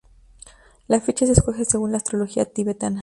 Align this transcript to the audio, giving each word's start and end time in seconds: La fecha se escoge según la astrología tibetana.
La 0.87 0.99
fecha 0.99 1.27
se 1.27 1.33
escoge 1.33 1.63
según 1.63 1.91
la 1.91 1.97
astrología 1.97 2.45
tibetana. 2.45 2.99